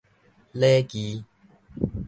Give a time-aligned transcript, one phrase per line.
[0.55, 1.21] 禮誼